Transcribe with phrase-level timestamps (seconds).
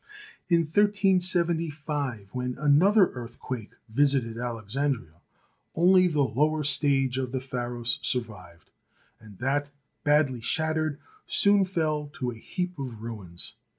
[0.49, 5.21] In 1375, when another earthquake visited Alexandria,
[5.75, 8.71] only the lower stage of the Pharos survived,
[9.19, 9.69] and that,
[10.03, 13.53] badly shattered, soon fell to a heap of ruins.